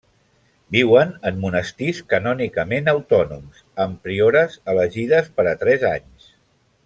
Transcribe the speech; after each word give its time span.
Viuen 0.75 1.11
en 1.29 1.35
monestirs 1.43 1.99
canònicament 2.13 2.89
autònoms, 2.95 3.61
amb 3.85 4.01
priores 4.07 4.57
elegides 4.75 5.31
per 5.37 5.47
a 5.53 5.57
tres 5.65 5.87
anys. 5.93 6.33